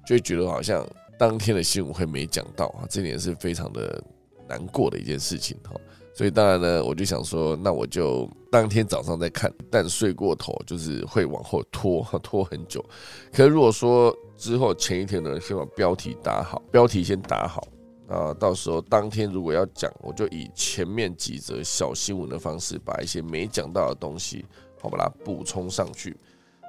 [0.07, 0.83] 就会觉得好像
[1.17, 4.03] 当天的新闻会没讲到啊，这点是非常的
[4.47, 5.73] 难过的一件事情哈。
[6.13, 9.53] 所以当然呢，我就想说，那我就当天早上再看。
[9.69, 12.83] 但睡过头就是会往后拖，拖很久。
[13.31, 17.67] 可是如果说之后前一天呢，先把标题打好，标题先打好
[18.07, 24.43] 啊，到时候当天如果要讲，我就以前面几则小新闻的方式，把一些没讲到的东西，
[24.81, 26.17] 好把它补充上去。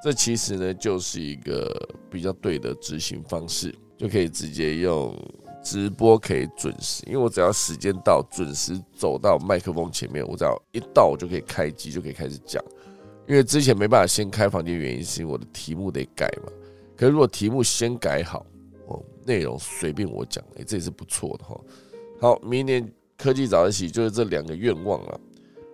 [0.04, 1.74] 这其实呢，就是一个
[2.10, 5.14] 比较对的执行方式，就可以直接用。
[5.60, 12.64] 直播可以准时，因为我只要时间到，准时走到麦克风前面，我只要一到，我就可以开机，就可以开始讲。
[13.26, 16.50] 因为之前没办法先开房间，原因是因为我的题目得改嘛。
[16.96, 18.46] 可是如果题目先改好，
[18.86, 21.60] 哦，内容随便我讲，哎，这也是不错的哈。
[22.18, 25.20] 好，明年科技早一起就是这两个愿望了。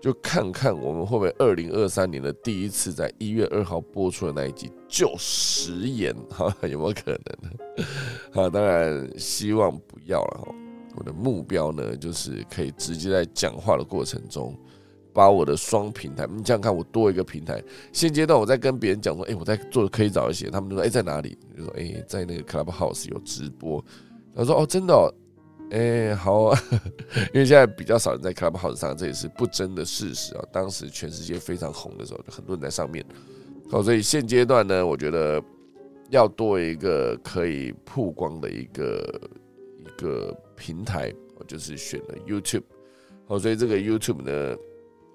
[0.05, 7.51] 就看看我们会不会二零二三年的第一次在一月二号播出的那一集就食言 哈，有没有可能呢？
[8.39, 10.55] 啊，当然希望不要了哈。
[10.95, 14.55] 我的目标呢，就是可以直接在讲话的过程中，
[15.15, 17.65] 把我的双平台，你想想看，我多一个平台。
[17.91, 21.35] 现阶段我在跟别人讲说，哎，我在做可以找一些，他们就说，哎，在哪里？
[21.57, 23.83] 就说，哎，在那个 Clubhouse 有直播。
[24.37, 24.93] 他说，哦，真的。
[24.93, 25.11] 哦。
[25.71, 26.59] 哎，好，啊，
[27.35, 30.45] 因为现在比较少人在 Clubhouse 上，这也是不争的事实啊。
[30.53, 33.05] 当时全世界非常红的时候，很多人在上面。
[33.71, 35.43] 好，所以现阶段呢，我觉得
[36.11, 39.21] 要多一个可以曝光的一个
[39.79, 42.63] 一个平台，我就是选了 YouTube。
[43.27, 44.57] 好，所以这个 YouTube 呢，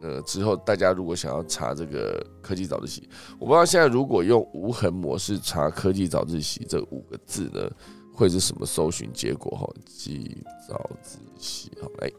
[0.01, 3.07] 呃，之后大家如果想要查这个科技早自习，
[3.39, 7.71] 我不知道现在如果用无痕模式查科技早自习这五个字呢？
[8.19, 9.65] 会是什么搜寻结果哈？
[9.85, 10.35] 记
[10.67, 12.11] 早仔细好来，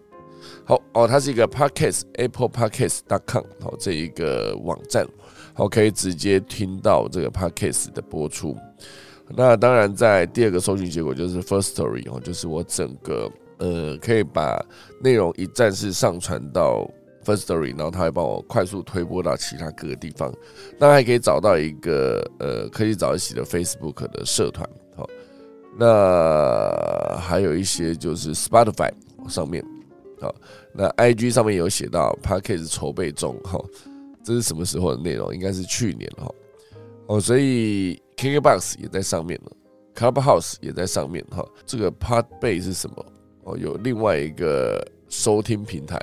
[0.65, 5.07] 好哦，它是一个 podcast apple podcast dot com 好这一个网站，
[5.53, 8.57] 好可以直接听到这个 podcast 的播出。
[9.29, 14.59] 那当然，在第二个搜寻结果就是 first story 哦，就是我整个呃可以把
[15.03, 16.91] 内容一站式上传到
[17.27, 20.33] first story，然后它会帮我快速推播到其他各个地方。
[20.79, 24.67] 那还可以找到一个呃可以早一起的 Facebook 的社团。
[25.77, 28.91] 那还有一些就是 Spotify
[29.29, 29.65] 上面，
[30.21, 30.35] 好，
[30.75, 33.59] 那 IG 上面有写到 p a c k a g e 筹备中，哈，
[34.23, 35.35] 这是什么时候的内容？
[35.35, 36.31] 应该是去年哈，
[37.07, 39.53] 哦，所以 KKBox 也在上面了
[39.95, 43.07] ，Clubhouse 也在上面，哈，这个 Podbay 是什么？
[43.45, 45.99] 哦，有另外一个收听平台，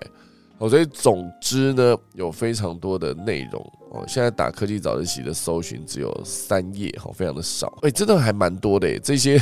[0.58, 3.74] 哦，所以总之呢，有非常多的内容。
[3.92, 7.78] 哦，现在打科技早自习的搜寻只有三页，哈，非常的少。
[7.82, 9.42] 哎，真的还蛮多的，这些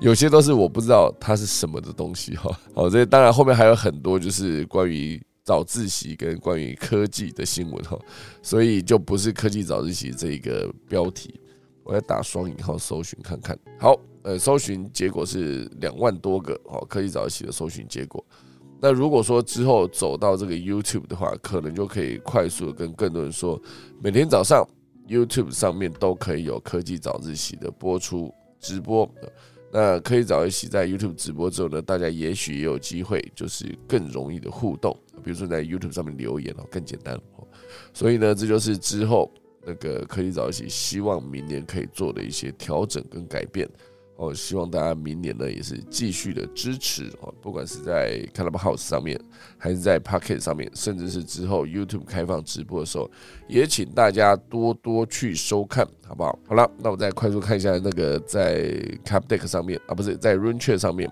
[0.00, 2.50] 有些都是我不知道它是什么的东西，哈。
[2.74, 7.98] 好，这当然后面还有很多就是关于早自习跟关于科技的新闻，哈，
[8.42, 11.40] 所以就不是科技早自习这一个标题。
[11.82, 13.58] 我要打双引号搜寻看看。
[13.78, 18.24] 好，呃，搜寻结果是两万多个，哦，科技早自习的搜寻结果。
[18.82, 23.60] 那如果说之后走到这个 YouTube 的话，可能就可以快速的跟更多人说，
[24.02, 24.66] 每天早上
[25.06, 29.08] YouTube 上面都可以有科技早自习的播出直播。
[29.72, 37.20] 那科技早自习在 YouTube 直播之后呢，大家也许也有机会，就是更容易的互动，比如说在 YouTube 上面留言哦，更简单。
[37.92, 39.30] 所以呢，这就是之后
[39.64, 43.68] 那个科技早自习希望明年可以做的一些调整跟改变。
[44.20, 49.18] 哦，希望大家明年呢也是继续的支持哦，不管是在 Clubhouse 上面，
[49.56, 53.10] 还是在 Pocket 上面，甚至是之后 YouTube 开放直播的时候，
[53.48, 56.38] 也请大家多多去收看，好不好？
[56.46, 58.64] 好了，那我再快速看一下那个在
[59.06, 61.10] Cap Deck 上面啊，不是在 Run Chat 上面，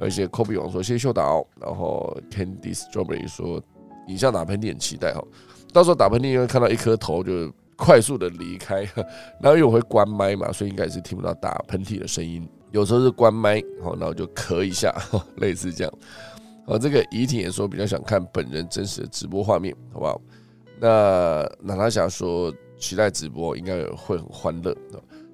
[0.00, 3.62] 有一些 Kobe 王说谢谢秀导，然后 Candy Strawberry 说
[4.08, 5.22] 影像打喷嚏很期待哈，
[5.72, 7.52] 到时候打喷嚏因为看到一颗头就。
[7.78, 8.82] 快速的离开，
[9.40, 12.46] 然后因为我会关麦嘛，所以应该是听不到打喷嚏的声音。
[12.72, 14.92] 有时候是关麦，好，那我就咳一下，
[15.38, 15.92] 类似这样。
[16.66, 20.20] 好，这个怡婷也说比较想看本人真实的直播画面，好不好？
[20.80, 24.76] 那娜娜霞说期待直播，应该会很欢乐。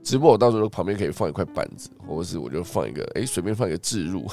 [0.02, 4.26] 直播我到时候旁边可以放一块板子，或者是我就放一个，哎，随便放一个置入。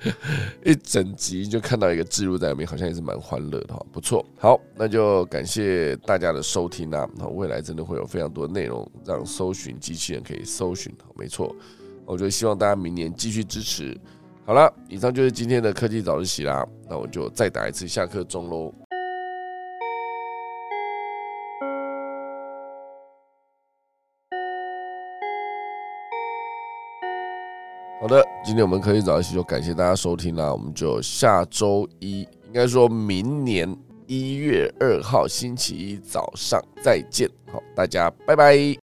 [0.64, 4.24] 一整集就看到一个置入在里面，好像也是蛮欢乐的哈，不错。
[4.38, 7.08] 好，那就感谢大家的收听啊。
[7.16, 11.54] 那未来真的会有非常多内容让搜寻机器人可以搜寻，没错。
[12.06, 13.94] 我就希望大家明年继续支持。
[14.46, 16.66] 好了，以上就是今天的科技早自习啦。
[16.88, 18.87] 那我就再打一次下课钟喽。
[28.00, 33.76] 好的，今天我们科技早一起就感谢大家收听啦，我们就下周一，应该说明年
[34.06, 38.76] 一月二号星期一早上再见，好，大家拜拜。